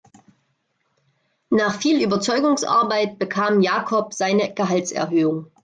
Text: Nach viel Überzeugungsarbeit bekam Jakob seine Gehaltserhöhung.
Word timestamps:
Nach 1.51 1.79
viel 1.79 2.01
Überzeugungsarbeit 2.01 3.19
bekam 3.19 3.61
Jakob 3.61 4.15
seine 4.15 4.51
Gehaltserhöhung. 4.51 5.51